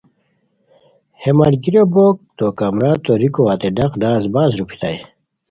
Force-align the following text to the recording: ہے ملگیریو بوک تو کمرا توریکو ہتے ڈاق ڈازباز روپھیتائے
ہے 1.21 1.31
ملگیریو 1.37 1.85
بوک 1.93 2.15
تو 2.37 2.45
کمرا 2.59 2.91
توریکو 3.03 3.41
ہتے 3.49 3.69
ڈاق 3.77 3.91
ڈازباز 4.01 4.49
روپھیتائے 4.57 4.97